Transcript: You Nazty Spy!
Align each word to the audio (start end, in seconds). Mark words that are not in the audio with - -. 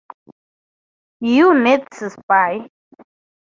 You 1.33 1.51
Nazty 1.63 2.09
Spy! 2.09 2.67